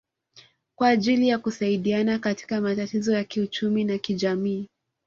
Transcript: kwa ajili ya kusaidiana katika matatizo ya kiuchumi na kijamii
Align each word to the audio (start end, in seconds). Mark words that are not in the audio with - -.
kwa 0.79 0.87
ajili 0.89 1.27
ya 1.27 1.39
kusaidiana 1.39 2.19
katika 2.19 2.61
matatizo 2.61 3.13
ya 3.15 3.23
kiuchumi 3.23 3.83
na 3.83 3.97
kijamii 3.97 4.69